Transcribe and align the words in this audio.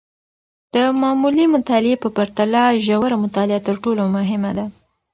د 0.73 0.75
معمولي 1.01 1.45
مطالعې 1.55 1.95
په 2.03 2.09
پرتله، 2.17 2.63
ژوره 2.85 3.17
مطالعه 3.25 3.59
تر 3.67 3.75
ټولو 3.83 4.01
مهمه 4.15 4.51
ده. 4.57 4.65